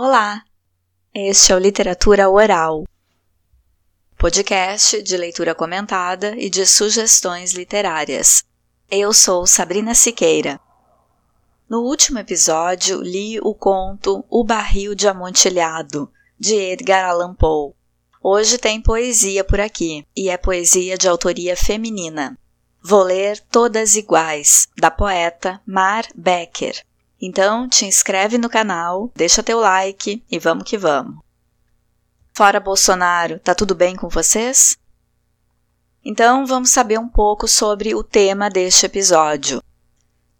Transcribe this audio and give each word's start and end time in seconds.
Olá! 0.00 0.44
Este 1.12 1.50
é 1.50 1.56
o 1.56 1.58
Literatura 1.58 2.30
Oral, 2.30 2.84
podcast 4.16 5.02
de 5.02 5.16
leitura 5.16 5.56
comentada 5.56 6.36
e 6.36 6.48
de 6.48 6.64
sugestões 6.64 7.52
literárias. 7.52 8.44
Eu 8.88 9.12
sou 9.12 9.44
Sabrina 9.44 9.96
Siqueira. 9.96 10.60
No 11.68 11.80
último 11.80 12.20
episódio, 12.20 13.02
li 13.02 13.40
o 13.40 13.52
conto 13.52 14.24
O 14.30 14.44
Barril 14.44 14.94
de 14.94 15.08
Amontilhado, 15.08 16.08
de 16.38 16.54
Edgar 16.54 17.04
Allan 17.04 17.34
Poe. 17.34 17.74
Hoje 18.22 18.56
tem 18.56 18.80
poesia 18.80 19.42
por 19.42 19.58
aqui, 19.58 20.06
e 20.14 20.30
é 20.30 20.36
poesia 20.36 20.96
de 20.96 21.08
autoria 21.08 21.56
feminina. 21.56 22.38
Vou 22.80 23.02
ler 23.02 23.40
Todas 23.50 23.96
Iguais, 23.96 24.68
da 24.78 24.92
poeta 24.92 25.60
Mar 25.66 26.06
Becker. 26.14 26.86
Então, 27.20 27.68
te 27.68 27.84
inscreve 27.84 28.38
no 28.38 28.48
canal, 28.48 29.10
deixa 29.14 29.42
teu 29.42 29.58
like 29.58 30.22
e 30.30 30.38
vamos 30.38 30.64
que 30.64 30.78
vamos. 30.78 31.18
Fora 32.32 32.60
Bolsonaro, 32.60 33.40
tá 33.40 33.54
tudo 33.54 33.74
bem 33.74 33.96
com 33.96 34.08
vocês? 34.08 34.78
Então, 36.04 36.46
vamos 36.46 36.70
saber 36.70 36.98
um 36.98 37.08
pouco 37.08 37.48
sobre 37.48 37.94
o 37.94 38.04
tema 38.04 38.48
deste 38.48 38.86
episódio. 38.86 39.60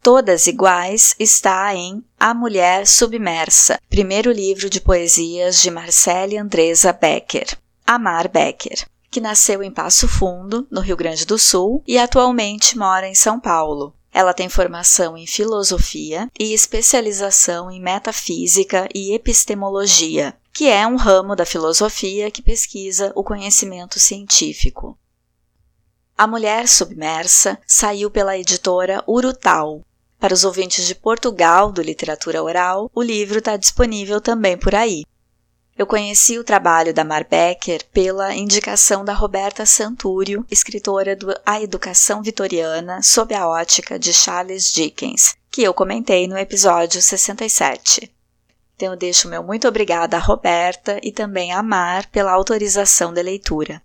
Todas 0.00 0.46
Iguais 0.46 1.16
está 1.18 1.74
em 1.74 2.04
A 2.18 2.32
Mulher 2.32 2.86
Submersa, 2.86 3.80
primeiro 3.90 4.30
livro 4.30 4.70
de 4.70 4.80
poesias 4.80 5.60
de 5.60 5.72
Marcele 5.72 6.38
Andresa 6.38 6.92
Becker, 6.92 7.58
Amar 7.84 8.28
Becker, 8.28 8.86
que 9.10 9.20
nasceu 9.20 9.62
em 9.62 9.72
Passo 9.72 10.06
Fundo, 10.06 10.66
no 10.70 10.80
Rio 10.80 10.96
Grande 10.96 11.26
do 11.26 11.36
Sul, 11.36 11.82
e 11.86 11.98
atualmente 11.98 12.78
mora 12.78 13.08
em 13.08 13.14
São 13.14 13.40
Paulo. 13.40 13.97
Ela 14.18 14.34
tem 14.34 14.48
formação 14.48 15.16
em 15.16 15.28
filosofia 15.28 16.28
e 16.36 16.52
especialização 16.52 17.70
em 17.70 17.80
metafísica 17.80 18.88
e 18.92 19.14
epistemologia, 19.14 20.36
que 20.52 20.66
é 20.66 20.84
um 20.84 20.96
ramo 20.96 21.36
da 21.36 21.46
filosofia 21.46 22.28
que 22.28 22.42
pesquisa 22.42 23.12
o 23.14 23.22
conhecimento 23.22 24.00
científico. 24.00 24.98
A 26.16 26.26
Mulher 26.26 26.66
Submersa 26.66 27.60
saiu 27.64 28.10
pela 28.10 28.36
editora 28.36 29.04
Urutau. 29.06 29.84
Para 30.18 30.34
os 30.34 30.42
ouvintes 30.42 30.84
de 30.84 30.96
Portugal 30.96 31.70
do 31.70 31.80
Literatura 31.80 32.42
Oral, 32.42 32.90
o 32.92 33.00
livro 33.00 33.38
está 33.38 33.56
disponível 33.56 34.20
também 34.20 34.58
por 34.58 34.74
aí. 34.74 35.04
Eu 35.78 35.86
conheci 35.86 36.36
o 36.36 36.42
trabalho 36.42 36.92
da 36.92 37.04
Mar 37.04 37.22
Becker 37.22 37.84
pela 37.92 38.34
indicação 38.34 39.04
da 39.04 39.12
Roberta 39.12 39.64
Santúrio, 39.64 40.44
escritora 40.50 41.14
do 41.14 41.32
A 41.46 41.62
Educação 41.62 42.20
Vitoriana 42.20 43.00
sob 43.00 43.32
a 43.32 43.46
ótica 43.46 43.96
de 43.96 44.12
Charles 44.12 44.72
Dickens, 44.72 45.36
que 45.48 45.62
eu 45.62 45.72
comentei 45.72 46.26
no 46.26 46.36
episódio 46.36 47.00
67. 47.00 48.12
Então 48.74 48.92
eu 48.92 48.96
deixo 48.96 49.28
meu 49.28 49.40
muito 49.44 49.68
obrigada 49.68 50.16
a 50.16 50.20
Roberta 50.20 50.98
e 51.00 51.12
também 51.12 51.52
a 51.52 51.62
Mar 51.62 52.06
pela 52.06 52.32
autorização 52.32 53.14
da 53.14 53.22
leitura. 53.22 53.80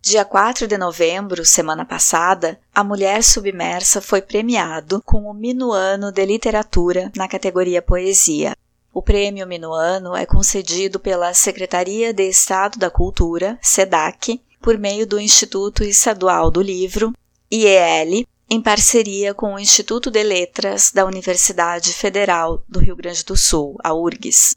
Dia 0.00 0.24
4 0.24 0.68
de 0.68 0.78
novembro, 0.78 1.44
semana 1.44 1.84
passada, 1.84 2.60
A 2.72 2.84
Mulher 2.84 3.24
Submersa 3.24 4.00
foi 4.00 4.22
premiado 4.22 5.02
com 5.04 5.24
o 5.24 5.34
Minuano 5.34 6.12
de 6.12 6.24
Literatura 6.24 7.10
na 7.16 7.26
categoria 7.26 7.82
Poesia. 7.82 8.56
O 8.96 9.02
prêmio 9.02 9.46
Minuano 9.46 10.16
é 10.16 10.24
concedido 10.24 10.98
pela 10.98 11.34
Secretaria 11.34 12.14
de 12.14 12.30
Estado 12.30 12.78
da 12.78 12.88
Cultura, 12.88 13.58
SEDAC, 13.60 14.40
por 14.58 14.78
meio 14.78 15.06
do 15.06 15.20
Instituto 15.20 15.84
Estadual 15.84 16.50
do 16.50 16.62
Livro, 16.62 17.12
IEL, 17.52 18.24
em 18.48 18.58
parceria 18.58 19.34
com 19.34 19.52
o 19.52 19.58
Instituto 19.58 20.10
de 20.10 20.22
Letras 20.22 20.92
da 20.92 21.04
Universidade 21.04 21.92
Federal 21.92 22.64
do 22.66 22.80
Rio 22.80 22.96
Grande 22.96 23.22
do 23.22 23.36
Sul, 23.36 23.76
a 23.84 23.92
URGS. 23.92 24.56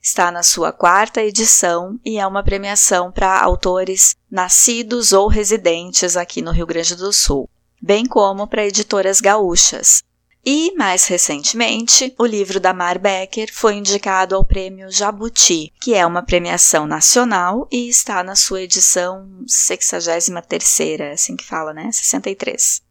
Está 0.00 0.32
na 0.32 0.42
sua 0.42 0.72
quarta 0.72 1.22
edição 1.22 2.00
e 2.02 2.18
é 2.18 2.26
uma 2.26 2.42
premiação 2.42 3.12
para 3.12 3.38
autores 3.38 4.16
nascidos 4.30 5.12
ou 5.12 5.28
residentes 5.28 6.16
aqui 6.16 6.40
no 6.40 6.52
Rio 6.52 6.66
Grande 6.66 6.96
do 6.96 7.12
Sul, 7.12 7.50
bem 7.82 8.06
como 8.06 8.46
para 8.46 8.66
editoras 8.66 9.20
gaúchas, 9.20 10.02
e, 10.44 10.74
mais 10.76 11.06
recentemente, 11.06 12.14
o 12.18 12.26
livro 12.26 12.60
da 12.60 12.74
Mar 12.74 12.98
Becker 12.98 13.52
foi 13.52 13.74
indicado 13.74 14.34
ao 14.34 14.44
Prêmio 14.44 14.90
Jabuti, 14.90 15.72
que 15.80 15.94
é 15.94 16.04
uma 16.04 16.22
premiação 16.22 16.86
nacional 16.86 17.66
e 17.72 17.88
está 17.88 18.22
na 18.22 18.36
sua 18.36 18.62
edição 18.62 19.26
63 19.46 21.12
assim 21.12 21.36
que 21.36 21.44
fala, 21.44 21.72
né? 21.72 21.90
63. 21.90 22.82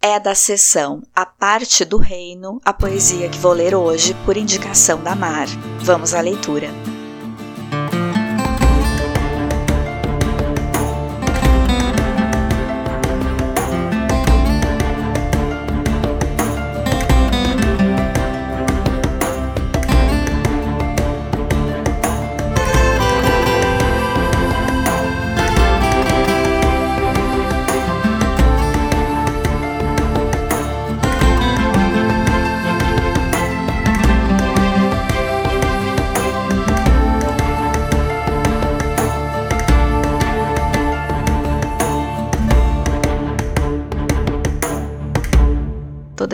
É 0.00 0.18
da 0.18 0.34
sessão 0.34 1.02
A 1.14 1.26
Parte 1.26 1.84
do 1.84 1.98
Reino, 1.98 2.60
a 2.64 2.72
poesia 2.72 3.28
que 3.28 3.38
vou 3.38 3.52
ler 3.52 3.74
hoje 3.74 4.14
por 4.24 4.36
indicação 4.36 5.02
da 5.02 5.14
Mar. 5.14 5.46
Vamos 5.80 6.14
à 6.14 6.20
leitura. 6.20 6.68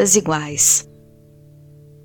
Todas 0.05 0.17
iguais. 0.17 0.89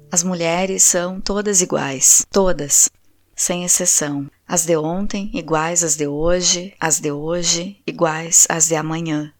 As 0.10 0.24
mulheres 0.24 0.84
são 0.84 1.20
todas 1.20 1.62
iguais, 1.62 2.26
todas, 2.32 2.90
sem 3.36 3.66
exceção. 3.66 4.30
As 4.48 4.66
de 4.66 4.78
ontem 4.78 5.30
iguais 5.34 5.84
às 5.84 5.98
de 5.98 6.08
hoje, 6.08 6.74
as 6.80 7.02
de 7.02 7.12
hoje 7.12 7.82
iguais 7.86 8.48
às 8.48 8.70
de 8.70 8.76
amanhã. 8.76 9.34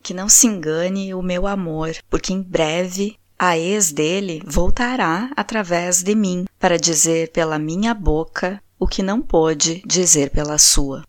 Que 0.00 0.14
não 0.14 0.28
se 0.28 0.46
engane 0.46 1.12
o 1.12 1.20
meu 1.20 1.48
amor, 1.48 1.90
porque 2.08 2.32
em 2.32 2.40
breve 2.40 3.16
a 3.36 3.58
ex 3.58 3.90
dele 3.90 4.40
voltará 4.46 5.32
através 5.36 6.04
de 6.04 6.14
mim 6.14 6.44
para 6.56 6.78
dizer 6.78 7.32
pela 7.32 7.58
minha 7.58 7.94
boca 7.94 8.62
o 8.78 8.86
que 8.86 9.02
não 9.02 9.20
pôde 9.20 9.82
dizer 9.84 10.30
pela 10.30 10.56
sua. 10.56 11.02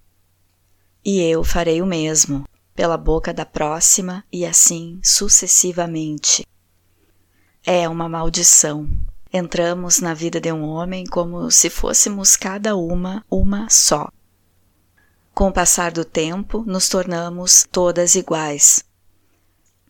E 1.05 1.21
eu 1.21 1.43
farei 1.43 1.83
o 1.83 1.85
mesmo, 1.85 2.45
pela 2.79 2.95
boca 2.95 3.33
da 3.33 3.45
próxima 3.45 4.23
e 4.31 4.45
assim 4.45 5.01
sucessivamente. 5.03 6.47
É 7.65 7.89
uma 7.89 8.07
maldição. 8.07 8.87
Entramos 9.33 9.99
na 9.99 10.13
vida 10.13 10.39
de 10.39 10.49
um 10.49 10.63
homem 10.63 11.03
como 11.05 11.51
se 11.51 11.69
fôssemos 11.69 12.37
cada 12.37 12.77
uma 12.77 13.21
uma 13.29 13.69
só. 13.69 14.07
Com 15.33 15.49
o 15.49 15.51
passar 15.51 15.91
do 15.91 16.05
tempo, 16.05 16.63
nos 16.65 16.87
tornamos 16.87 17.67
todas 17.69 18.15
iguais. 18.15 18.81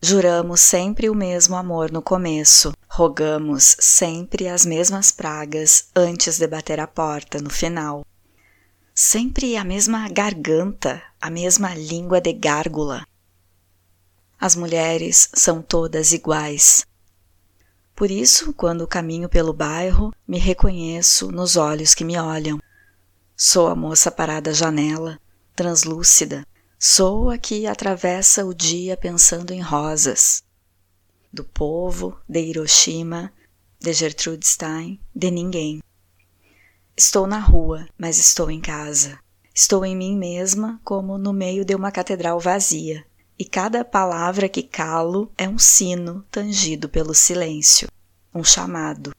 Juramos 0.01 0.59
sempre 0.59 1.11
o 1.11 1.15
mesmo 1.15 1.55
amor 1.55 1.91
no 1.91 2.01
começo, 2.01 2.73
rogamos 2.89 3.75
sempre 3.79 4.47
as 4.47 4.65
mesmas 4.65 5.11
pragas 5.11 5.89
antes 5.95 6.39
de 6.39 6.47
bater 6.47 6.79
a 6.79 6.87
porta 6.87 7.39
no 7.39 7.51
final 7.51 8.03
sempre 9.01 9.55
a 9.55 9.63
mesma 9.63 10.09
garganta, 10.09 11.01
a 11.21 11.29
mesma 11.29 11.75
língua 11.75 12.21
de 12.21 12.31
gárgula. 12.31 13.05
As 14.39 14.55
mulheres 14.55 15.29
são 15.33 15.61
todas 15.61 16.13
iguais. 16.13 16.85
Por 17.93 18.09
isso, 18.09 18.53
quando 18.53 18.87
caminho 18.87 19.27
pelo 19.27 19.51
bairro, 19.51 20.13
me 20.25 20.37
reconheço 20.37 21.29
nos 21.29 21.57
olhos 21.57 21.93
que 21.93 22.05
me 22.05 22.17
olham. 22.17 22.57
Sou 23.35 23.67
a 23.67 23.75
moça 23.75 24.09
parada 24.09 24.51
à 24.51 24.53
janela, 24.53 25.19
translúcida. 25.53 26.47
Sou 26.79 27.29
a 27.29 27.37
que 27.37 27.67
atravessa 27.67 28.45
o 28.45 28.53
dia 28.53 28.95
pensando 28.95 29.51
em 29.51 29.59
rosas. 29.59 30.41
Do 31.31 31.43
povo, 31.43 32.17
de 32.27 32.39
Hiroshima, 32.39 33.33
de 33.77 33.91
Gertrude 33.91 34.47
Stein, 34.47 35.01
de 35.13 35.29
ninguém. 35.29 35.81
Estou 36.95 37.27
na 37.27 37.39
rua, 37.39 37.85
mas 37.97 38.17
estou 38.17 38.49
em 38.49 38.61
casa. 38.61 39.19
Estou 39.59 39.85
em 39.85 39.93
mim 39.93 40.17
mesma, 40.17 40.79
como 40.85 41.17
no 41.17 41.33
meio 41.33 41.65
de 41.65 41.75
uma 41.75 41.91
catedral 41.91 42.39
vazia, 42.39 43.05
e 43.37 43.43
cada 43.43 43.83
palavra 43.83 44.47
que 44.47 44.63
calo 44.63 45.29
é 45.37 45.49
um 45.49 45.59
sino 45.59 46.23
tangido 46.31 46.87
pelo 46.87 47.13
silêncio, 47.13 47.89
um 48.33 48.41
chamado. 48.41 49.11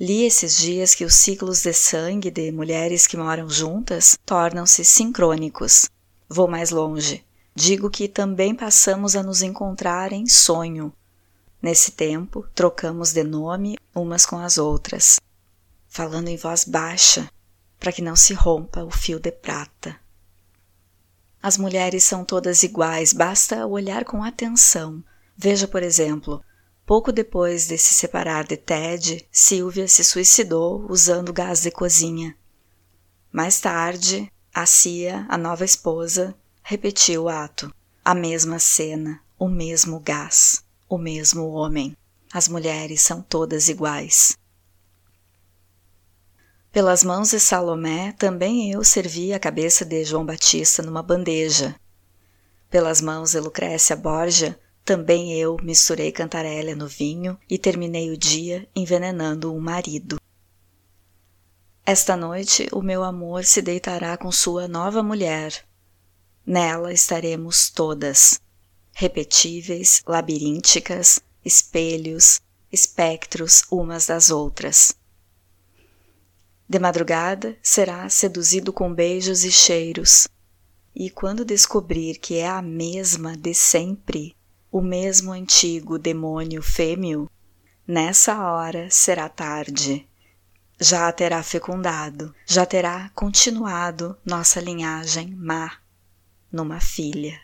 Li 0.00 0.24
esses 0.24 0.56
dias 0.56 0.96
que 0.96 1.04
os 1.04 1.14
ciclos 1.14 1.62
de 1.62 1.72
sangue 1.72 2.28
de 2.28 2.50
mulheres 2.50 3.06
que 3.06 3.16
moram 3.16 3.48
juntas 3.48 4.18
tornam-se 4.26 4.84
sincrônicos. 4.84 5.88
Vou 6.28 6.48
mais 6.48 6.70
longe. 6.70 7.24
Digo 7.54 7.88
que 7.88 8.08
também 8.08 8.52
passamos 8.52 9.14
a 9.14 9.22
nos 9.22 9.42
encontrar 9.42 10.12
em 10.12 10.26
sonho, 10.26 10.92
Nesse 11.62 11.92
tempo, 11.92 12.44
trocamos 12.52 13.12
de 13.12 13.22
nome 13.22 13.78
umas 13.94 14.26
com 14.26 14.38
as 14.38 14.58
outras, 14.58 15.18
falando 15.88 16.28
em 16.28 16.36
voz 16.36 16.64
baixa, 16.64 17.26
para 17.84 17.92
que 17.92 18.00
não 18.00 18.16
se 18.16 18.32
rompa 18.32 18.82
o 18.82 18.90
fio 18.90 19.20
de 19.20 19.30
prata. 19.30 20.00
As 21.42 21.58
mulheres 21.58 22.02
são 22.02 22.24
todas 22.24 22.62
iguais, 22.62 23.12
basta 23.12 23.66
olhar 23.66 24.06
com 24.06 24.24
atenção. 24.24 25.04
Veja, 25.36 25.68
por 25.68 25.82
exemplo, 25.82 26.42
pouco 26.86 27.12
depois 27.12 27.66
de 27.66 27.76
se 27.76 27.92
separar 27.92 28.44
de 28.44 28.56
Ted, 28.56 29.28
Sylvia 29.30 29.86
se 29.86 30.02
suicidou 30.02 30.86
usando 30.88 31.30
gás 31.30 31.60
de 31.60 31.70
cozinha. 31.70 32.34
Mais 33.30 33.60
tarde, 33.60 34.32
a 34.54 34.64
Cia, 34.64 35.26
a 35.28 35.36
nova 35.36 35.66
esposa, 35.66 36.34
repetiu 36.62 37.24
o 37.24 37.28
ato. 37.28 37.70
A 38.02 38.14
mesma 38.14 38.58
cena, 38.58 39.20
o 39.38 39.46
mesmo 39.46 40.00
gás, 40.00 40.64
o 40.88 40.96
mesmo 40.96 41.50
homem. 41.50 41.94
As 42.32 42.48
mulheres 42.48 43.02
são 43.02 43.20
todas 43.20 43.68
iguais. 43.68 44.38
Pelas 46.74 47.04
mãos 47.04 47.30
de 47.30 47.38
Salomé, 47.38 48.16
também 48.18 48.72
eu 48.72 48.82
servi 48.82 49.32
a 49.32 49.38
cabeça 49.38 49.84
de 49.84 50.04
João 50.04 50.26
Batista 50.26 50.82
numa 50.82 51.04
bandeja. 51.04 51.76
Pelas 52.68 53.00
mãos 53.00 53.30
de 53.30 53.38
Lucrécia 53.38 53.94
Borgia, 53.94 54.58
também 54.84 55.38
eu 55.38 55.56
misturei 55.62 56.10
cantarélia 56.10 56.74
no 56.74 56.88
vinho 56.88 57.38
e 57.48 57.58
terminei 57.58 58.10
o 58.10 58.16
dia 58.16 58.68
envenenando 58.74 59.54
um 59.54 59.60
marido. 59.60 60.20
Esta 61.86 62.16
noite 62.16 62.68
o 62.72 62.82
meu 62.82 63.04
amor 63.04 63.44
se 63.44 63.62
deitará 63.62 64.16
com 64.16 64.32
sua 64.32 64.66
nova 64.66 65.00
mulher. 65.00 65.64
Nela 66.44 66.92
estaremos 66.92 67.70
todas, 67.70 68.40
repetíveis, 68.92 70.02
labirínticas, 70.04 71.20
espelhos, 71.44 72.40
espectros 72.72 73.62
umas 73.70 74.08
das 74.08 74.28
outras. 74.28 74.92
De 76.66 76.78
madrugada 76.78 77.58
será 77.62 78.08
seduzido 78.08 78.72
com 78.72 78.92
beijos 78.92 79.44
e 79.44 79.52
cheiros, 79.52 80.26
e 80.94 81.10
quando 81.10 81.44
descobrir 81.44 82.18
que 82.18 82.36
é 82.36 82.48
a 82.48 82.62
mesma 82.62 83.36
de 83.36 83.52
sempre, 83.52 84.34
o 84.72 84.80
mesmo 84.80 85.32
antigo 85.32 85.98
demônio 85.98 86.62
fêmeo, 86.62 87.30
nessa 87.86 88.42
hora 88.50 88.88
será 88.90 89.28
tarde. 89.28 90.08
Já 90.80 91.12
terá 91.12 91.42
fecundado, 91.42 92.34
já 92.46 92.64
terá 92.64 93.10
continuado 93.10 94.16
nossa 94.24 94.58
linhagem 94.58 95.34
má 95.36 95.78
numa 96.50 96.80
filha. 96.80 97.40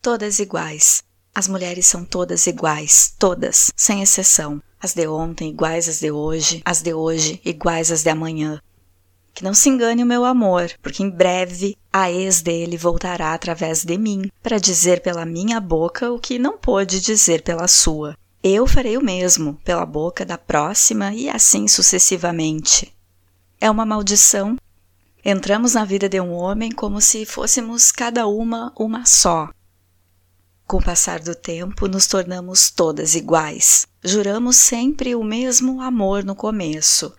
Todas 0.00 0.38
iguais. 0.38 1.02
As 1.34 1.48
mulheres 1.48 1.86
são 1.86 2.04
todas 2.04 2.46
iguais, 2.46 3.14
todas, 3.18 3.72
sem 3.76 4.02
exceção 4.02 4.62
as 4.80 4.94
de 4.94 5.06
ontem 5.06 5.50
iguais 5.50 5.88
às 5.88 6.00
de 6.00 6.10
hoje, 6.10 6.62
as 6.64 6.82
de 6.82 6.94
hoje 6.94 7.40
iguais 7.44 7.90
às 7.90 8.02
de 8.02 8.10
amanhã. 8.10 8.60
Que 9.34 9.44
não 9.44 9.54
se 9.54 9.68
engane 9.68 10.02
o 10.02 10.06
meu 10.06 10.24
amor, 10.24 10.70
porque 10.82 11.02
em 11.02 11.10
breve 11.10 11.76
a 11.92 12.10
ex 12.10 12.42
dele 12.42 12.76
voltará 12.76 13.34
através 13.34 13.84
de 13.84 13.96
mim 13.96 14.30
para 14.42 14.58
dizer 14.58 15.00
pela 15.00 15.24
minha 15.24 15.60
boca 15.60 16.12
o 16.12 16.18
que 16.18 16.38
não 16.38 16.58
pôde 16.58 17.00
dizer 17.00 17.42
pela 17.42 17.68
sua. 17.68 18.16
Eu 18.42 18.66
farei 18.66 18.96
o 18.96 19.04
mesmo 19.04 19.54
pela 19.64 19.84
boca 19.84 20.24
da 20.24 20.38
próxima 20.38 21.12
e 21.12 21.28
assim 21.28 21.66
sucessivamente. 21.66 22.92
É 23.60 23.70
uma 23.70 23.84
maldição. 23.84 24.56
Entramos 25.24 25.74
na 25.74 25.84
vida 25.84 26.08
de 26.08 26.20
um 26.20 26.32
homem 26.32 26.70
como 26.70 27.00
se 27.00 27.26
fôssemos 27.26 27.90
cada 27.90 28.26
uma 28.26 28.72
uma 28.76 29.04
só, 29.04 29.50
com 30.68 30.76
o 30.76 30.84
passar 30.84 31.20
do 31.20 31.34
tempo, 31.34 31.88
nos 31.88 32.06
tornamos 32.06 32.70
todas 32.70 33.14
iguais. 33.14 33.86
Juramos 34.04 34.56
sempre 34.56 35.14
o 35.14 35.24
mesmo 35.24 35.80
amor 35.80 36.22
no 36.22 36.36
começo. 36.36 37.10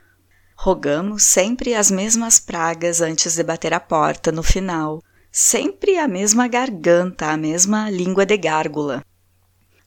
Rogamos 0.56 1.24
sempre 1.24 1.74
as 1.74 1.90
mesmas 1.90 2.40
pragas 2.40 3.02
antes 3.02 3.36
de 3.36 3.44
bater 3.44 3.74
a 3.74 3.80
porta 3.80 4.32
no 4.32 4.44
final. 4.44 5.02
Sempre 5.32 5.98
a 5.98 6.08
mesma 6.08 6.48
garganta, 6.48 7.32
a 7.32 7.38
mesma 7.38 7.90
língua 7.90 8.24
de 8.24 8.38
gárgula. 8.38 9.04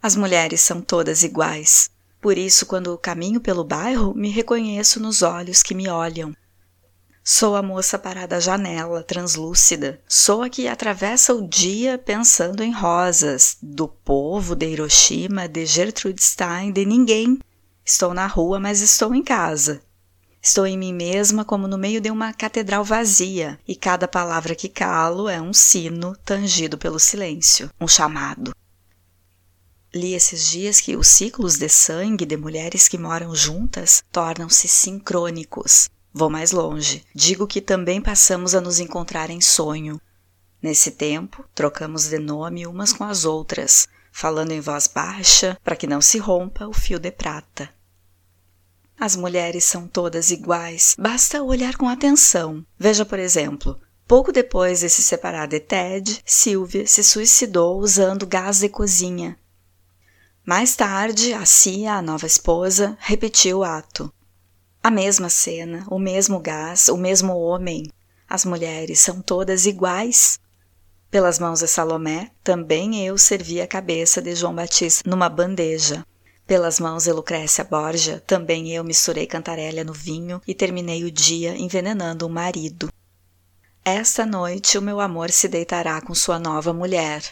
As 0.02 0.16
mulheres 0.16 0.60
são 0.60 0.80
todas 0.80 1.22
iguais. 1.22 1.88
Por 2.20 2.36
isso, 2.36 2.66
quando 2.66 2.98
caminho 2.98 3.40
pelo 3.40 3.62
bairro, 3.62 4.12
me 4.12 4.28
reconheço 4.28 4.98
nos 4.98 5.22
olhos 5.22 5.62
que 5.62 5.74
me 5.74 5.88
olham. 5.88 6.34
Sou 7.24 7.54
a 7.54 7.62
moça 7.62 8.00
parada 8.00 8.36
à 8.36 8.40
janela, 8.40 9.04
translúcida. 9.04 10.00
Sou 10.08 10.42
a 10.42 10.48
que 10.48 10.66
atravessa 10.66 11.32
o 11.32 11.46
dia 11.46 11.96
pensando 11.96 12.64
em 12.64 12.72
rosas, 12.72 13.56
do 13.62 13.86
povo, 13.86 14.56
de 14.56 14.66
Hiroshima, 14.66 15.46
de 15.46 15.64
Gertrude 15.64 16.20
Stein, 16.20 16.72
de 16.72 16.84
ninguém. 16.84 17.38
Estou 17.84 18.12
na 18.12 18.26
rua, 18.26 18.58
mas 18.58 18.80
estou 18.80 19.14
em 19.14 19.22
casa. 19.22 19.80
Estou 20.42 20.66
em 20.66 20.76
mim 20.76 20.92
mesma 20.92 21.44
como 21.44 21.68
no 21.68 21.78
meio 21.78 22.00
de 22.00 22.10
uma 22.10 22.32
catedral 22.32 22.82
vazia, 22.82 23.56
e 23.68 23.76
cada 23.76 24.08
palavra 24.08 24.56
que 24.56 24.68
calo 24.68 25.28
é 25.28 25.40
um 25.40 25.52
sino 25.52 26.16
tangido 26.24 26.76
pelo 26.76 26.98
silêncio, 26.98 27.70
um 27.80 27.86
chamado. 27.86 28.52
Li 29.94 30.14
esses 30.14 30.48
dias 30.48 30.80
que 30.80 30.96
os 30.96 31.06
ciclos 31.06 31.56
de 31.56 31.68
sangue 31.68 32.26
de 32.26 32.36
mulheres 32.36 32.88
que 32.88 32.98
moram 32.98 33.32
juntas 33.32 34.02
tornam-se 34.10 34.66
sincrônicos. 34.66 35.88
Vou 36.12 36.28
mais 36.28 36.52
longe. 36.52 37.04
Digo 37.14 37.46
que 37.46 37.60
também 37.60 38.00
passamos 38.00 38.54
a 38.54 38.60
nos 38.60 38.78
encontrar 38.78 39.30
em 39.30 39.40
sonho. 39.40 40.00
Nesse 40.60 40.90
tempo, 40.90 41.44
trocamos 41.54 42.08
de 42.08 42.18
nome 42.18 42.66
umas 42.66 42.92
com 42.92 43.04
as 43.04 43.24
outras, 43.24 43.88
falando 44.12 44.52
em 44.52 44.60
voz 44.60 44.86
baixa 44.86 45.58
para 45.64 45.74
que 45.74 45.86
não 45.86 46.00
se 46.00 46.18
rompa 46.18 46.68
o 46.68 46.72
fio 46.72 46.98
de 46.98 47.10
prata. 47.10 47.70
As 49.00 49.16
mulheres 49.16 49.64
são 49.64 49.88
todas 49.88 50.30
iguais, 50.30 50.94
basta 50.96 51.42
olhar 51.42 51.76
com 51.76 51.88
atenção. 51.88 52.64
Veja, 52.78 53.04
por 53.04 53.18
exemplo, 53.18 53.80
pouco 54.06 54.30
depois 54.30 54.80
de 54.80 54.88
se 54.88 55.02
separar 55.02 55.48
de 55.48 55.58
Ted, 55.58 56.22
Sylvia 56.24 56.86
se 56.86 57.02
suicidou 57.02 57.80
usando 57.80 58.26
gás 58.26 58.60
de 58.60 58.68
cozinha. 58.68 59.36
Mais 60.44 60.76
tarde, 60.76 61.32
a 61.32 61.44
Cia, 61.44 61.94
a 61.94 62.02
nova 62.02 62.26
esposa, 62.26 62.96
repetiu 63.00 63.58
o 63.58 63.64
ato. 63.64 64.12
A 64.84 64.90
mesma 64.90 65.28
cena, 65.28 65.86
o 65.88 65.96
mesmo 65.96 66.40
gás, 66.40 66.88
o 66.88 66.96
mesmo 66.96 67.38
homem. 67.38 67.88
As 68.28 68.44
mulheres 68.44 68.98
são 68.98 69.22
todas 69.22 69.64
iguais. 69.64 70.40
Pelas 71.08 71.38
mãos 71.38 71.60
de 71.60 71.68
Salomé, 71.68 72.32
também 72.42 73.06
eu 73.06 73.16
servi 73.16 73.60
a 73.60 73.66
cabeça 73.66 74.20
de 74.20 74.34
João 74.34 74.52
Batista 74.52 75.08
numa 75.08 75.28
bandeja. 75.28 76.04
Pelas 76.48 76.80
mãos 76.80 77.04
de 77.04 77.12
Lucrécia 77.12 77.62
Borgia, 77.62 78.20
também 78.26 78.72
eu 78.72 78.82
misturei 78.82 79.24
cantarélia 79.24 79.84
no 79.84 79.92
vinho 79.92 80.42
e 80.48 80.52
terminei 80.52 81.04
o 81.04 81.12
dia 81.12 81.56
envenenando 81.56 82.26
um 82.26 82.30
marido. 82.30 82.92
Esta 83.84 84.26
noite 84.26 84.76
o 84.76 84.82
meu 84.82 84.98
amor 84.98 85.30
se 85.30 85.46
deitará 85.46 86.00
com 86.00 86.12
sua 86.12 86.40
nova 86.40 86.72
mulher. 86.72 87.22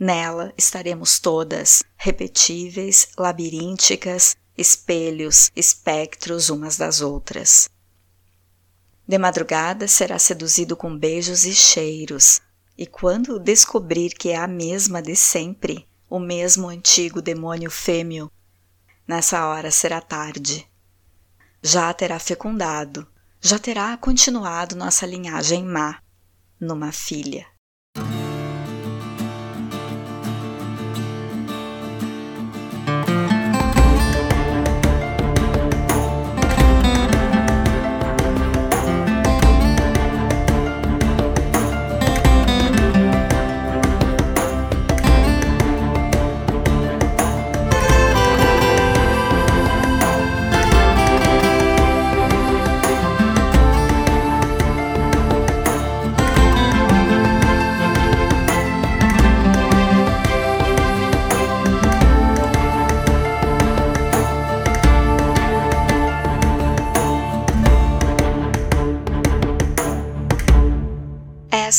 Nela 0.00 0.52
estaremos 0.58 1.20
todas, 1.20 1.84
repetíveis, 1.96 3.06
labirínticas, 3.16 4.34
espelhos, 4.56 5.50
espectros 5.54 6.50
umas 6.50 6.76
das 6.76 7.00
outras. 7.00 7.68
De 9.06 9.18
madrugada 9.18 9.88
será 9.88 10.18
seduzido 10.18 10.76
com 10.76 10.96
beijos 10.96 11.44
e 11.44 11.54
cheiros, 11.54 12.40
e 12.76 12.86
quando 12.86 13.38
descobrir 13.38 14.10
que 14.10 14.30
é 14.30 14.36
a 14.36 14.46
mesma 14.46 15.02
de 15.02 15.14
sempre, 15.14 15.86
o 16.08 16.18
mesmo 16.18 16.68
antigo 16.68 17.20
demônio 17.20 17.70
fêmeo, 17.70 18.30
nessa 19.06 19.46
hora 19.46 19.70
será 19.70 20.00
tarde. 20.00 20.68
Já 21.62 21.92
terá 21.92 22.18
fecundado, 22.18 23.06
já 23.40 23.58
terá 23.58 23.96
continuado 23.96 24.76
nossa 24.76 25.04
linhagem 25.06 25.64
má, 25.64 26.00
numa 26.60 26.92
filha. 26.92 27.51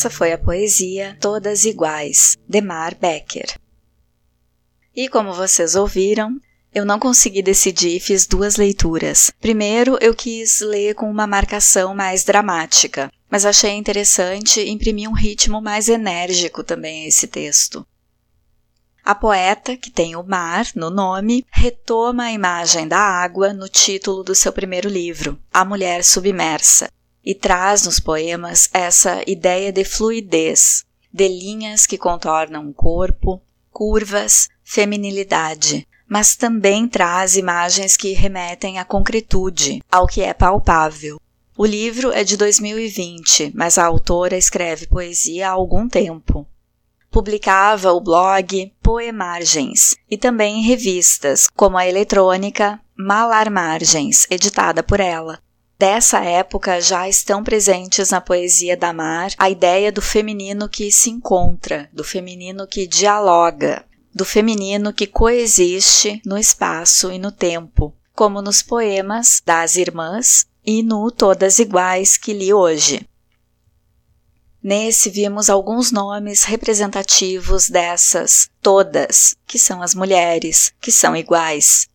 Essa 0.03 0.09
foi 0.09 0.33
a 0.33 0.37
poesia 0.37 1.17
Todas 1.21 1.63
Iguais, 1.63 2.35
de 2.45 2.59
Mar 2.59 2.93
Becker. 2.93 3.57
E 4.93 5.07
como 5.07 5.31
vocês 5.31 5.75
ouviram, 5.75 6.41
eu 6.75 6.83
não 6.83 6.99
consegui 6.99 7.41
decidir 7.41 7.95
e 7.95 7.99
fiz 8.01 8.27
duas 8.27 8.57
leituras. 8.57 9.31
Primeiro, 9.39 9.97
eu 10.01 10.13
quis 10.13 10.59
ler 10.59 10.93
com 10.93 11.09
uma 11.09 11.25
marcação 11.25 11.95
mais 11.95 12.25
dramática, 12.25 13.09
mas 13.31 13.45
achei 13.45 13.71
interessante 13.71 14.59
imprimir 14.67 15.09
um 15.09 15.13
ritmo 15.13 15.61
mais 15.61 15.87
enérgico 15.87 16.65
também 16.65 17.05
a 17.05 17.07
esse 17.07 17.25
texto. 17.25 17.87
A 19.05 19.15
poeta, 19.15 19.77
que 19.77 19.89
tem 19.89 20.17
o 20.17 20.23
mar 20.23 20.67
no 20.75 20.89
nome, 20.89 21.45
retoma 21.49 22.23
a 22.23 22.31
imagem 22.33 22.89
da 22.89 22.99
água 22.99 23.53
no 23.53 23.69
título 23.69 24.21
do 24.21 24.35
seu 24.35 24.51
primeiro 24.51 24.89
livro, 24.89 25.39
A 25.53 25.63
Mulher 25.63 26.03
Submersa, 26.03 26.89
e 27.23 27.33
traz 27.33 27.85
nos 27.85 27.99
poemas 27.99 28.69
essa 28.73 29.23
ideia 29.25 29.71
de 29.71 29.83
fluidez, 29.83 30.83
de 31.11 31.27
linhas 31.27 31.85
que 31.85 31.97
contornam 31.97 32.67
o 32.67 32.73
corpo, 32.73 33.41
curvas, 33.71 34.49
feminilidade, 34.63 35.87
mas 36.07 36.35
também 36.35 36.87
traz 36.87 37.35
imagens 37.37 37.95
que 37.95 38.13
remetem 38.13 38.79
à 38.79 38.85
concretude, 38.85 39.81
ao 39.91 40.07
que 40.07 40.21
é 40.21 40.33
palpável. 40.33 41.19
O 41.55 41.65
livro 41.65 42.11
é 42.11 42.23
de 42.23 42.35
2020, 42.35 43.51
mas 43.53 43.77
a 43.77 43.85
autora 43.85 44.35
escreve 44.35 44.87
poesia 44.87 45.49
há 45.49 45.51
algum 45.51 45.87
tempo. 45.87 46.47
Publicava 47.11 47.91
o 47.91 48.01
blog 48.01 48.73
Poemargens 48.81 49.95
e 50.09 50.17
também 50.17 50.63
revistas, 50.63 51.47
como 51.55 51.77
a 51.77 51.87
eletrônica 51.87 52.79
Malar 52.97 53.51
Margens, 53.51 54.25
editada 54.31 54.81
por 54.81 54.99
ela. 54.99 55.42
Dessa 55.77 56.23
época 56.23 56.79
já 56.79 57.09
estão 57.09 57.43
presentes 57.43 58.11
na 58.11 58.21
poesia 58.21 58.77
da 58.77 58.93
Mar 58.93 59.31
a 59.37 59.49
ideia 59.49 59.91
do 59.91 60.01
feminino 60.01 60.69
que 60.69 60.91
se 60.91 61.09
encontra, 61.09 61.89
do 61.91 62.03
feminino 62.03 62.67
que 62.67 62.87
dialoga, 62.87 63.83
do 64.13 64.23
feminino 64.23 64.93
que 64.93 65.07
coexiste 65.07 66.21
no 66.25 66.37
espaço 66.37 67.11
e 67.11 67.17
no 67.17 67.31
tempo, 67.31 67.93
como 68.13 68.41
nos 68.41 68.61
poemas 68.61 69.41
das 69.43 69.75
Irmãs 69.75 70.45
e 70.65 70.83
no 70.83 71.09
Todas 71.11 71.59
Iguais 71.59 72.17
que 72.17 72.31
li 72.31 72.53
hoje. 72.53 73.07
Nesse 74.63 75.09
vimos 75.09 75.49
alguns 75.49 75.91
nomes 75.91 76.45
representativos 76.45 77.69
dessas 77.69 78.49
todas, 78.61 79.35
que 79.45 79.59
são 79.59 79.81
as 79.81 79.93
mulheres, 79.93 80.71
que 80.79 80.89
são 80.89 81.13
iguais. 81.13 81.89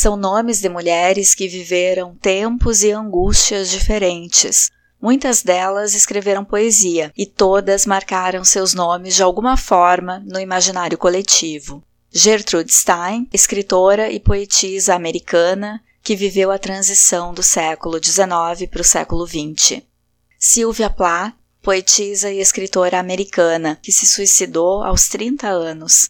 São 0.00 0.16
nomes 0.16 0.62
de 0.62 0.68
mulheres 0.70 1.34
que 1.34 1.46
viveram 1.46 2.16
tempos 2.22 2.82
e 2.82 2.90
angústias 2.90 3.68
diferentes. 3.68 4.70
Muitas 4.98 5.42
delas 5.42 5.94
escreveram 5.94 6.42
poesia 6.42 7.12
e 7.14 7.26
todas 7.26 7.84
marcaram 7.84 8.42
seus 8.42 8.72
nomes 8.72 9.14
de 9.14 9.22
alguma 9.22 9.58
forma 9.58 10.24
no 10.24 10.40
imaginário 10.40 10.96
coletivo. 10.96 11.84
Gertrude 12.10 12.72
Stein, 12.72 13.28
escritora 13.30 14.10
e 14.10 14.18
poetisa 14.18 14.94
americana, 14.94 15.82
que 16.02 16.16
viveu 16.16 16.50
a 16.50 16.58
transição 16.58 17.34
do 17.34 17.42
século 17.42 18.02
XIX 18.02 18.70
para 18.70 18.80
o 18.80 18.84
século 18.84 19.26
XX. 19.26 19.82
Sylvia 20.38 20.88
Plath, 20.88 21.34
poetisa 21.60 22.32
e 22.32 22.40
escritora 22.40 22.98
americana, 22.98 23.78
que 23.82 23.92
se 23.92 24.06
suicidou 24.06 24.82
aos 24.82 25.08
30 25.08 25.46
anos. 25.46 26.08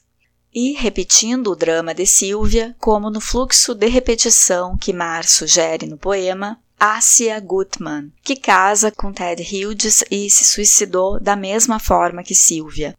E, 0.52 0.73
repetindo 0.73 1.52
o 1.52 1.57
drama 1.57 1.95
de 1.95 2.04
Sylvia, 2.04 2.75
como 2.78 3.09
no 3.09 3.21
fluxo 3.21 3.75
de 3.75 3.87
repetição 3.87 4.76
que 4.76 4.92
Mar 4.92 5.25
sugere 5.25 5.87
no 5.87 5.97
poema, 5.97 6.59
Asia 6.78 7.38
Gutman, 7.38 8.11
que 8.25 8.35
casa 8.35 8.90
com 8.90 9.12
Ted 9.12 9.42
Hughes 9.42 10.02
e 10.11 10.28
se 10.30 10.45
suicidou 10.45 11.21
da 11.21 11.37
mesma 11.37 11.78
forma 11.78 12.23
que 12.23 12.35
Sylvia. 12.35 12.97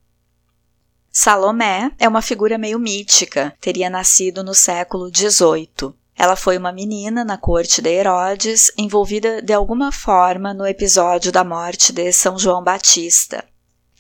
Salomé 1.12 1.92
é 2.00 2.08
uma 2.08 2.22
figura 2.22 2.58
meio 2.58 2.80
mítica, 2.80 3.54
teria 3.60 3.90
nascido 3.90 4.44
no 4.44 4.54
século 4.54 5.12
XVIII. 5.14 5.94
Ela 6.16 6.36
foi 6.36 6.58
uma 6.58 6.72
menina 6.72 7.26
na 7.26 7.38
corte 7.38 7.82
de 7.82 7.90
Herodes, 7.90 8.72
envolvida 8.78 9.42
de 9.42 9.52
alguma 9.52 9.92
forma 9.92 10.54
no 10.54 10.66
episódio 10.66 11.32
da 11.32 11.44
morte 11.44 11.92
de 11.92 12.14
São 12.14 12.38
João 12.38 12.64
Batista, 12.64 13.44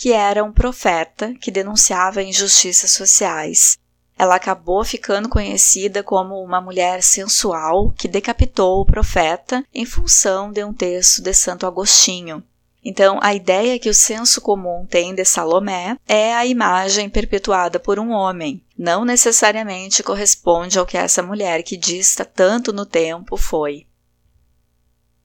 que 0.01 0.11
era 0.11 0.43
um 0.43 0.51
profeta 0.51 1.31
que 1.39 1.51
denunciava 1.51 2.23
injustiças 2.23 2.89
sociais. 2.89 3.77
Ela 4.17 4.33
acabou 4.33 4.83
ficando 4.83 5.29
conhecida 5.29 6.01
como 6.01 6.41
uma 6.41 6.59
mulher 6.59 7.03
sensual 7.03 7.91
que 7.91 8.07
decapitou 8.07 8.81
o 8.81 8.85
profeta 8.85 9.63
em 9.71 9.85
função 9.85 10.51
de 10.51 10.63
um 10.63 10.73
texto 10.73 11.21
de 11.21 11.31
Santo 11.35 11.67
Agostinho, 11.67 12.43
então, 12.83 13.19
a 13.21 13.35
ideia 13.35 13.77
que 13.77 13.91
o 13.91 13.93
senso 13.93 14.41
comum 14.41 14.87
tem 14.89 15.13
de 15.13 15.23
Salomé 15.23 15.95
é 16.07 16.33
a 16.33 16.47
imagem 16.47 17.11
perpetuada 17.11 17.79
por 17.79 17.99
um 17.99 18.09
homem, 18.09 18.59
não 18.75 19.05
necessariamente 19.05 20.01
corresponde 20.01 20.79
ao 20.79 20.85
que 20.85 20.97
essa 20.97 21.21
mulher 21.21 21.61
que 21.61 21.77
dista 21.77 22.25
tanto 22.25 22.73
no 22.73 22.83
tempo 22.83 23.37
foi. 23.37 23.85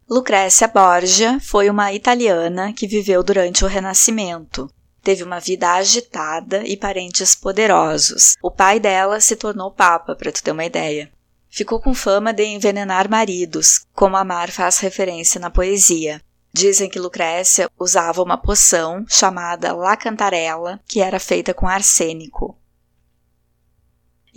Lucrécia 0.09 0.69
Borgia 0.69 1.41
foi 1.41 1.69
uma 1.69 1.93
italiana 1.93 2.73
que 2.73 2.87
viveu 2.87 3.25
durante 3.25 3.65
o 3.65 3.69
Renascimento. 3.69 4.71
Teve 5.03 5.25
uma 5.25 5.41
vida 5.41 5.73
agitada 5.73 6.63
e 6.65 6.77
parentes 6.77 7.35
poderosos. 7.35 8.37
O 8.41 8.49
pai 8.49 8.79
dela 8.79 9.21
se 9.21 9.35
tornou 9.35 9.73
papa, 9.73 10.15
para 10.15 10.31
tu 10.31 10.41
ter 10.45 10.53
uma 10.53 10.65
ideia. 10.65 11.11
Ficou 11.51 11.81
com 11.81 11.93
fama 11.93 12.33
de 12.33 12.45
envenenar 12.45 13.11
maridos, 13.11 13.85
como 13.93 14.17
Amar 14.17 14.53
faz 14.53 14.79
referência 14.79 15.41
na 15.41 15.51
poesia. 15.51 16.23
Dizem 16.53 16.89
que 16.89 17.01
Lucrécia 17.01 17.69
usava 17.77 18.23
uma 18.23 18.39
poção 18.39 19.05
chamada 19.09 19.73
lacantarela, 19.73 20.79
que 20.87 21.01
era 21.01 21.19
feita 21.19 21.53
com 21.53 21.67
arsênico. 21.67 22.57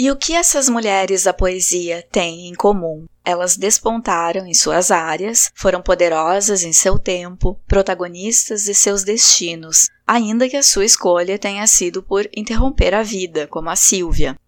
E 0.01 0.09
o 0.09 0.15
que 0.15 0.33
essas 0.33 0.69
mulheres 0.69 1.25
da 1.25 1.33
poesia 1.33 2.07
têm 2.09 2.47
em 2.47 2.55
comum? 2.55 3.05
Elas 3.25 3.57
despontaram 3.57 4.47
em 4.47 4.53
suas 4.53 4.91
áreas, 4.91 5.51
foram 5.53 5.81
poderosas 5.81 6.63
em 6.63 6.71
seu 6.71 6.97
tempo, 6.97 7.59
protagonistas 7.67 8.63
de 8.63 8.73
seus 8.73 9.03
destinos, 9.03 9.89
ainda 10.07 10.47
que 10.47 10.55
a 10.55 10.63
sua 10.63 10.85
escolha 10.85 11.37
tenha 11.37 11.67
sido 11.67 12.01
por 12.01 12.29
interromper 12.33 12.95
a 12.95 13.03
vida, 13.03 13.45
como 13.45 13.69
a 13.69 13.75
Sílvia. 13.75 14.39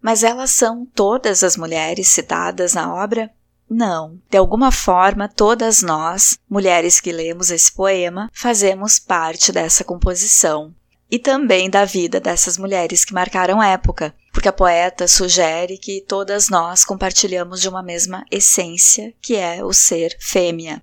Mas 0.00 0.22
elas 0.22 0.52
são 0.52 0.86
todas 0.86 1.42
as 1.42 1.56
mulheres 1.56 2.06
citadas 2.06 2.72
na 2.72 2.94
obra? 2.94 3.32
Não. 3.68 4.20
De 4.30 4.38
alguma 4.38 4.70
forma, 4.70 5.28
todas 5.28 5.82
nós, 5.82 6.38
mulheres 6.48 7.00
que 7.00 7.10
lemos 7.10 7.50
esse 7.50 7.72
poema, 7.72 8.30
fazemos 8.32 9.00
parte 9.00 9.50
dessa 9.50 9.82
composição. 9.82 10.72
E 11.10 11.18
também 11.18 11.68
da 11.68 11.84
vida 11.84 12.20
dessas 12.20 12.56
mulheres 12.56 13.04
que 13.04 13.12
marcaram 13.12 13.60
época, 13.60 14.14
porque 14.32 14.48
a 14.48 14.52
poeta 14.52 15.06
sugere 15.06 15.76
que 15.78 16.00
todas 16.00 16.48
nós 16.48 16.84
compartilhamos 16.84 17.60
de 17.60 17.68
uma 17.68 17.82
mesma 17.82 18.24
essência, 18.30 19.14
que 19.20 19.36
é 19.36 19.64
o 19.64 19.72
ser 19.72 20.16
fêmea. 20.18 20.82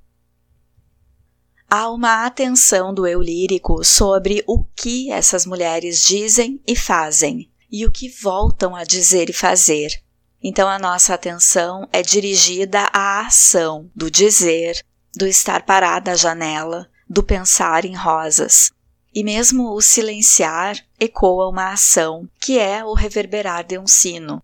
Há 1.70 1.90
uma 1.92 2.26
atenção 2.26 2.94
do 2.94 3.06
eu 3.06 3.22
lírico 3.22 3.84
sobre 3.84 4.44
o 4.48 4.64
que 4.76 5.12
essas 5.12 5.46
mulheres 5.46 6.06
dizem 6.06 6.62
e 6.66 6.76
fazem, 6.76 7.52
e 7.72 7.86
o 7.86 7.92
que 7.92 8.10
voltam 8.10 8.76
a 8.76 8.84
dizer 8.84 9.30
e 9.30 9.34
fazer, 9.34 10.02
então 10.42 10.70
a 10.70 10.80
nossa 10.80 11.14
atenção 11.14 11.88
é 11.92 12.02
dirigida 12.02 12.90
à 12.94 13.26
ação 13.26 13.92
do 13.94 14.10
dizer, 14.10 14.86
do 15.16 15.28
estar 15.28 15.64
parada 15.66 16.12
à 16.12 16.16
janela, 16.16 16.90
do 17.10 17.22
pensar 17.22 17.84
em 17.84 17.96
rosas. 17.96 18.72
E 19.14 19.24
mesmo 19.24 19.74
o 19.74 19.82
silenciar 19.82 20.78
ecoa 21.00 21.50
uma 21.50 21.72
ação, 21.72 22.28
que 22.40 22.60
é 22.60 22.84
o 22.84 22.94
reverberar 22.94 23.66
de 23.66 23.78
um 23.78 23.88
sino. 23.88 24.42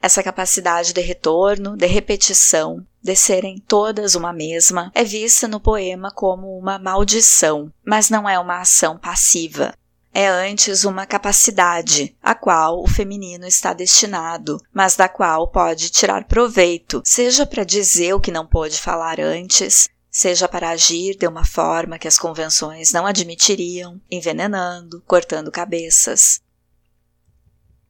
Essa 0.00 0.22
capacidade 0.22 0.92
de 0.92 1.00
retorno, 1.00 1.76
de 1.76 1.86
repetição, 1.86 2.86
de 3.02 3.16
serem 3.16 3.58
todas 3.66 4.14
uma 4.14 4.32
mesma, 4.32 4.90
é 4.94 5.02
vista 5.04 5.48
no 5.48 5.60
poema 5.60 6.10
como 6.10 6.56
uma 6.56 6.78
maldição, 6.78 7.72
mas 7.84 8.08
não 8.08 8.28
é 8.28 8.38
uma 8.38 8.60
ação 8.60 8.96
passiva 8.96 9.74
é 10.18 10.26
antes 10.26 10.84
uma 10.84 11.06
capacidade, 11.06 12.12
a 12.20 12.34
qual 12.34 12.82
o 12.82 12.88
feminino 12.88 13.46
está 13.46 13.72
destinado, 13.72 14.60
mas 14.72 14.96
da 14.96 15.08
qual 15.08 15.46
pode 15.46 15.90
tirar 15.90 16.24
proveito, 16.24 17.00
seja 17.04 17.46
para 17.46 17.62
dizer 17.62 18.14
o 18.14 18.20
que 18.20 18.32
não 18.32 18.44
pôde 18.44 18.80
falar 18.80 19.20
antes, 19.20 19.88
seja 20.18 20.48
para 20.48 20.70
agir 20.70 21.16
de 21.16 21.28
uma 21.28 21.44
forma 21.44 21.96
que 21.96 22.08
as 22.08 22.18
convenções 22.18 22.90
não 22.90 23.06
admitiriam, 23.06 24.00
envenenando, 24.10 25.00
cortando 25.06 25.48
cabeças. 25.48 26.40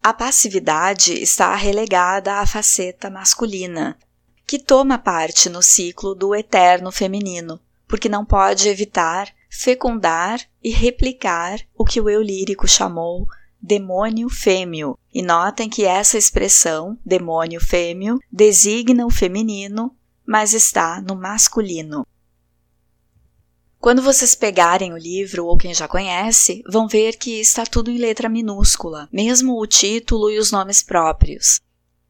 A 0.02 0.12
passividade 0.12 1.14
está 1.14 1.54
relegada 1.54 2.34
à 2.34 2.44
faceta 2.44 3.08
masculina, 3.08 3.98
que 4.46 4.58
toma 4.58 4.98
parte 4.98 5.48
no 5.48 5.62
ciclo 5.62 6.14
do 6.14 6.34
eterno 6.34 6.92
feminino, 6.92 7.58
porque 7.86 8.10
não 8.10 8.26
pode 8.26 8.68
evitar 8.68 9.32
fecundar 9.48 10.38
e 10.62 10.68
replicar 10.68 11.58
o 11.74 11.82
que 11.82 11.98
o 11.98 12.10
eu 12.10 12.20
lírico 12.20 12.68
chamou 12.68 13.26
demônio 13.58 14.28
fêmeo. 14.28 14.98
E 15.14 15.22
notem 15.22 15.70
que 15.70 15.86
essa 15.86 16.18
expressão, 16.18 16.98
demônio 17.02 17.58
fêmeo, 17.58 18.18
designa 18.30 19.06
o 19.06 19.10
feminino, 19.10 19.96
mas 20.26 20.52
está 20.52 21.00
no 21.00 21.16
masculino. 21.16 22.06
Quando 23.80 24.02
vocês 24.02 24.34
pegarem 24.34 24.92
o 24.92 24.98
livro, 24.98 25.46
ou 25.46 25.56
quem 25.56 25.72
já 25.72 25.86
conhece, 25.86 26.64
vão 26.68 26.88
ver 26.88 27.16
que 27.16 27.40
está 27.40 27.64
tudo 27.64 27.92
em 27.92 27.96
letra 27.96 28.28
minúscula, 28.28 29.08
mesmo 29.12 29.56
o 29.56 29.66
título 29.68 30.28
e 30.28 30.38
os 30.38 30.50
nomes 30.50 30.82
próprios. 30.82 31.60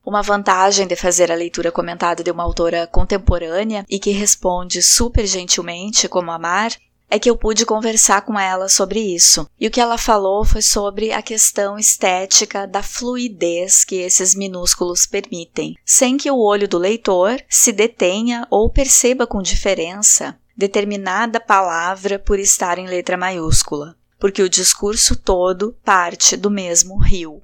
Uma 0.05 0.23
vantagem 0.23 0.87
de 0.87 0.97
fazer 0.97 1.31
a 1.31 1.35
leitura 1.35 1.71
comentada 1.71 2.25
de 2.25 2.31
uma 2.31 2.43
autora 2.43 2.87
contemporânea 2.87 3.85
e 3.87 3.99
que 3.99 4.11
responde 4.11 4.83
super 4.83 5.27
gentilmente 5.27 6.09
como 6.09 6.31
amar 6.31 6.73
é 7.11 7.19
que 7.19 7.29
eu 7.29 7.37
pude 7.37 7.67
conversar 7.67 8.23
com 8.23 8.39
ela 8.39 8.71
sobre 8.71 9.01
isso. 9.01 9.47
E 9.61 9.67
o 9.67 9.71
que 9.71 9.81
ela 9.81 9.99
falou 9.99 10.47
foi 10.47 10.63
sobre 10.63 11.13
a 11.13 11.21
questão 11.21 11.79
estética 11.79 12.67
da 12.67 12.83
fluidez 12.83 13.85
que 13.85 13.97
esses 13.97 14.35
minúsculos 14.35 15.07
permitem, 15.07 15.77
sem 15.85 16.17
que 16.17 16.31
o 16.31 16.39
olho 16.39 16.67
do 16.67 16.79
leitor 16.79 17.43
se 17.47 17.73
detenha 17.73 18.47
ou 18.51 18.71
perceba 18.71 19.27
com 19.27 19.43
diferença 19.43 20.39
determinada 20.59 21.39
palavra 21.39 22.19
por 22.19 22.41
estar 22.41 22.79
em 22.79 22.89
letra 22.89 23.17
maiúscula, 23.17 23.97
porque 24.19 24.43
o 24.43 24.49
discurso 24.49 25.15
todo 25.15 25.79
parte 25.85 26.37
do 26.37 26.51
mesmo 26.51 26.99
rio. 26.99 27.41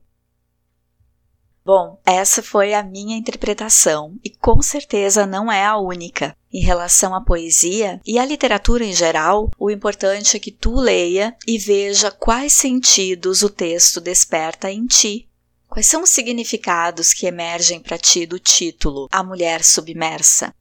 Bom, 1.64 1.98
essa 2.04 2.42
foi 2.42 2.74
a 2.74 2.82
minha 2.82 3.16
interpretação 3.16 4.18
e 4.22 4.28
com 4.28 4.60
certeza 4.60 5.24
não 5.24 5.50
é 5.50 5.64
a 5.64 5.78
única. 5.78 6.36
Em 6.52 6.60
relação 6.60 7.14
à 7.14 7.20
poesia 7.20 8.00
e 8.04 8.18
à 8.18 8.26
literatura 8.26 8.84
em 8.84 8.92
geral, 8.92 9.48
o 9.56 9.70
importante 9.70 10.36
é 10.36 10.40
que 10.40 10.50
tu 10.50 10.74
leia 10.74 11.36
e 11.46 11.56
veja 11.56 12.10
quais 12.10 12.52
sentidos 12.52 13.42
o 13.42 13.48
texto 13.48 14.00
desperta 14.00 14.70
em 14.72 14.86
ti. 14.86 15.28
Quais 15.68 15.86
são 15.86 16.02
os 16.02 16.10
significados 16.10 17.12
que 17.12 17.26
emergem 17.26 17.80
para 17.80 17.96
ti 17.96 18.26
do 18.26 18.40
título 18.40 19.08
A 19.10 19.22
Mulher 19.22 19.62
Submersa? 19.62 20.52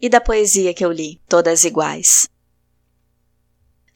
E 0.00 0.08
da 0.08 0.20
poesia 0.20 0.72
que 0.72 0.84
eu 0.84 0.92
li, 0.92 1.20
todas 1.28 1.64
iguais. 1.64 2.28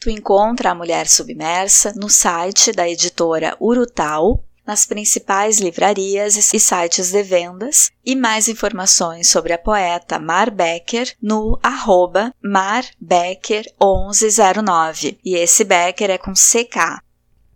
Tu 0.01 0.11
encontra 0.11 0.71
A 0.71 0.75
Mulher 0.75 1.07
Submersa 1.07 1.93
no 1.95 2.11
site 2.11 2.73
da 2.73 2.89
editora 2.89 3.57
Urutau 3.61 4.45
nas 4.67 4.85
principais 4.87 5.59
livrarias 5.59 6.53
e 6.53 6.61
sites 6.61 7.11
de 7.11 7.23
vendas 7.23 7.91
e 8.05 8.17
mais 8.17 8.49
informações 8.49 9.29
sobre 9.29 9.53
a 9.53 9.59
poeta 9.59 10.19
Mar 10.19 10.51
Becker 10.51 11.15
no 11.21 11.61
arroba 11.63 12.35
marbecker1109 12.45 15.19
e 15.25 15.37
esse 15.37 15.63
Becker 15.65 16.11
é 16.11 16.19
com 16.19 16.33
CK. 16.33 17.01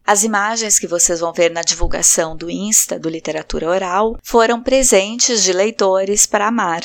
As 0.05 0.23
imagens 0.23 0.79
que 0.79 0.87
vocês 0.87 1.19
vão 1.19 1.33
ver 1.33 1.51
na 1.51 1.63
divulgação 1.63 2.37
do 2.37 2.49
Insta 2.49 2.97
do 2.99 3.09
Literatura 3.09 3.69
Oral 3.69 4.17
foram 4.23 4.63
presentes 4.63 5.43
de 5.43 5.53
leitores 5.53 6.27
para 6.27 6.53
Mar. 6.53 6.83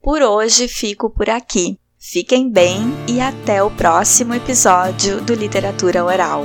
Por 0.00 0.22
hoje 0.22 0.66
fico 0.68 1.10
por 1.10 1.28
aqui. 1.28 1.78
Fiquem 1.98 2.50
bem 2.50 2.80
e 3.08 3.20
até 3.20 3.62
o 3.62 3.70
próximo 3.70 4.32
episódio 4.34 5.20
do 5.22 5.34
Literatura 5.34 6.02
Oral. 6.04 6.44